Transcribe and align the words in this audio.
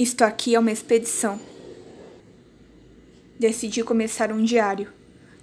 Isto 0.00 0.22
aqui 0.22 0.54
é 0.54 0.58
uma 0.58 0.72
expedição. 0.72 1.38
Decidi 3.38 3.84
começar 3.84 4.32
um 4.32 4.42
diário, 4.42 4.90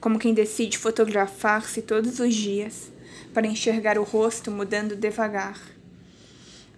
como 0.01 0.17
quem 0.17 0.33
decide 0.33 0.79
fotografar-se 0.79 1.83
todos 1.83 2.19
os 2.19 2.33
dias, 2.33 2.92
para 3.35 3.46
enxergar 3.46 4.00
o 4.00 4.04
rosto 4.04 4.50
mudando 4.50 4.96
devagar. 4.96 5.62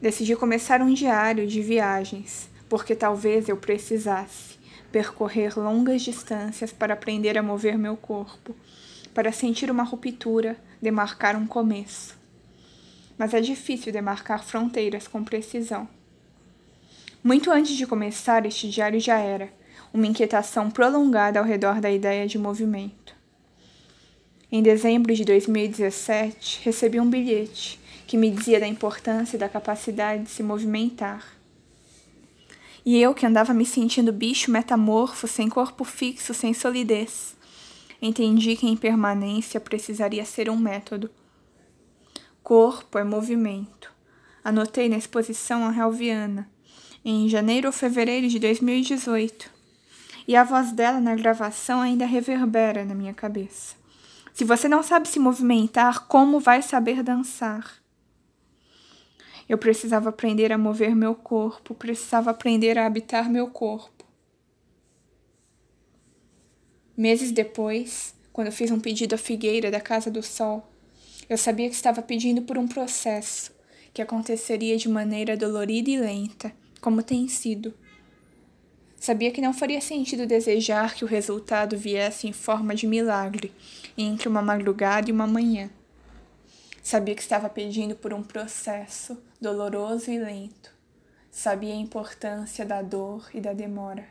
Decidi 0.02 0.36
começar 0.36 0.82
um 0.82 0.94
diário 0.94 1.48
de 1.48 1.62
viagens, 1.62 2.50
porque 2.68 2.94
talvez 2.94 3.48
eu 3.48 3.56
precisasse 3.56 4.60
percorrer 4.92 5.58
longas 5.58 6.02
distâncias 6.02 6.74
para 6.74 6.96
aprender 6.96 7.38
a 7.38 7.42
mover 7.42 7.78
meu 7.78 7.96
corpo, 7.96 8.54
para 9.14 9.32
sentir 9.32 9.72
uma 9.72 9.84
ruptura, 9.84 10.58
demarcar 10.82 11.38
um 11.38 11.48
começo. 11.48 12.20
Mas 13.18 13.34
é 13.34 13.40
difícil 13.40 13.94
demarcar 13.94 14.44
fronteiras 14.44 15.08
com 15.08 15.24
precisão. 15.24 15.88
Muito 17.22 17.52
antes 17.52 17.76
de 17.76 17.86
começar, 17.86 18.46
este 18.46 18.70
diário 18.70 18.98
já 18.98 19.18
era 19.18 19.52
uma 19.94 20.08
inquietação 20.08 20.72
prolongada 20.72 21.38
ao 21.38 21.46
redor 21.46 21.82
da 21.82 21.92
ideia 21.92 22.26
de 22.26 22.38
movimento. 22.38 23.14
Em 24.50 24.64
dezembro 24.64 25.14
de 25.14 25.26
2017, 25.26 26.62
recebi 26.64 26.98
um 26.98 27.10
bilhete 27.10 27.78
que 28.08 28.16
me 28.16 28.32
dizia 28.32 28.58
da 28.58 28.68
importância 28.68 29.38
da 29.38 29.50
capacidade 29.50 30.24
de 30.24 30.30
se 30.30 30.42
movimentar. 30.42 31.36
E 32.86 32.98
eu, 33.02 33.14
que 33.14 33.26
andava 33.26 33.54
me 33.54 33.66
sentindo 33.66 34.14
bicho 34.14 34.50
metamorfo, 34.50 35.28
sem 35.28 35.50
corpo 35.50 35.84
fixo, 35.84 36.34
sem 36.34 36.54
solidez, 36.54 37.36
entendi 38.02 38.56
que 38.56 38.66
a 38.66 38.70
impermanência 38.70 39.60
precisaria 39.60 40.24
ser 40.24 40.50
um 40.50 40.56
método. 40.56 41.12
Corpo 42.42 42.98
é 42.98 43.04
movimento. 43.04 43.92
Anotei 44.42 44.88
na 44.88 44.98
exposição 44.98 45.70
Helviana 45.70 46.50
em 47.04 47.30
janeiro 47.30 47.68
ou 47.68 47.72
fevereiro 47.72 48.28
de 48.28 48.40
2018. 48.40 49.50
E 50.28 50.36
a 50.36 50.44
voz 50.44 50.72
dela 50.72 51.00
na 51.00 51.16
gravação 51.16 51.82
ainda 51.82 52.06
reverbera 52.06 52.86
na 52.86 52.94
minha 52.94 53.14
cabeça. 53.14 53.76
Se 54.34 54.46
você 54.46 54.68
não 54.68 54.84
sabe 54.84 55.08
se 55.08 55.20
movimentar, 55.20 56.08
como 56.08 56.40
vai 56.40 56.62
saber 56.62 57.04
dançar? 57.04 57.80
Eu 59.50 59.58
precisava 59.58 60.10
aprender 60.10 60.52
a 60.52 60.58
mover 60.58 60.96
meu 60.96 61.16
corpo, 61.16 61.74
precisava 61.74 62.30
aprender 62.30 62.78
a 62.78 62.86
habitar 62.86 63.30
meu 63.30 63.48
corpo. 63.48 64.06
Meses 66.96 67.32
depois, 67.32 68.14
quando 68.32 68.52
fiz 68.52 68.70
um 68.72 68.80
pedido 68.80 69.16
à 69.16 69.18
figueira 69.18 69.72
da 69.72 69.82
Casa 69.82 70.12
do 70.12 70.22
Sol, 70.22 70.70
eu 71.30 71.38
sabia 71.38 71.68
que 71.68 71.76
estava 71.76 72.02
pedindo 72.02 72.44
por 72.44 72.58
um 72.58 72.68
processo 72.68 73.52
que 73.94 74.02
aconteceria 74.02 74.78
de 74.78 74.88
maneira 74.88 75.36
dolorida 75.36 75.90
e 75.90 76.00
lenta, 76.00 76.54
como 76.80 77.04
tem 77.04 77.28
sido. 77.28 77.74
Sabia 79.00 79.32
que 79.32 79.42
não 79.42 79.54
faria 79.54 79.80
sentido 79.80 80.26
desejar 80.26 80.94
que 80.94 81.06
o 81.06 81.08
resultado 81.08 81.78
viesse 81.78 82.28
em 82.28 82.34
forma 82.34 82.76
de 82.76 82.86
milagre 82.86 83.54
entre 83.98 84.28
uma 84.28 84.42
madrugada 84.42 85.10
e 85.10 85.14
uma 85.14 85.26
manhã. 85.26 85.70
Sabia 86.84 87.16
que 87.16 87.22
estava 87.22 87.50
pedindo 87.50 87.96
por 87.96 88.14
um 88.14 88.22
processo 88.22 89.18
doloroso 89.40 90.12
e 90.12 90.20
lento. 90.20 90.74
Sabia 91.32 91.74
a 91.74 91.78
importância 91.78 92.66
da 92.66 92.82
dor 92.82 93.30
e 93.34 93.40
da 93.40 93.54
demora. 93.54 94.08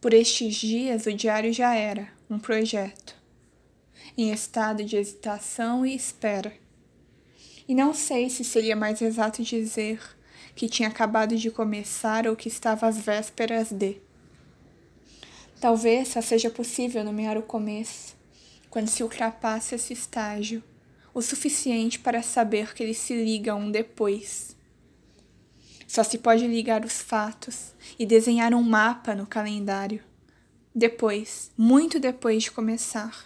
Por 0.00 0.12
estes 0.12 0.54
dias, 0.54 1.06
o 1.06 1.12
diário 1.12 1.52
já 1.52 1.74
era 1.74 2.08
um 2.28 2.38
projeto, 2.38 3.16
em 4.16 4.30
estado 4.30 4.84
de 4.84 4.96
hesitação 4.96 5.84
e 5.84 5.94
espera 5.94 6.52
e 7.66 7.74
não 7.74 7.94
sei 7.94 8.28
se 8.28 8.44
seria 8.44 8.76
mais 8.76 9.00
exato 9.00 9.42
dizer 9.42 10.00
que 10.54 10.68
tinha 10.68 10.88
acabado 10.88 11.36
de 11.36 11.50
começar 11.50 12.26
ou 12.26 12.36
que 12.36 12.48
estava 12.48 12.86
às 12.86 12.98
vésperas 12.98 13.72
de. 13.72 13.96
Talvez 15.60 16.08
só 16.08 16.20
seja 16.20 16.50
possível 16.50 17.02
nomear 17.02 17.38
o 17.38 17.42
começo 17.42 18.14
quando 18.68 18.88
se 18.88 19.02
ultrapasse 19.02 19.74
esse 19.74 19.92
estágio, 19.92 20.62
o 21.14 21.22
suficiente 21.22 21.98
para 21.98 22.22
saber 22.22 22.74
que 22.74 22.82
ele 22.82 22.92
se 22.92 23.14
liga 23.14 23.52
a 23.52 23.54
um 23.54 23.70
depois. 23.70 24.56
Só 25.86 26.02
se 26.02 26.18
pode 26.18 26.46
ligar 26.46 26.84
os 26.84 27.00
fatos 27.00 27.72
e 27.96 28.04
desenhar 28.04 28.52
um 28.52 28.62
mapa 28.62 29.14
no 29.14 29.26
calendário. 29.26 30.02
Depois, 30.74 31.52
muito 31.56 32.00
depois 32.00 32.42
de 32.42 32.50
começar. 32.50 33.24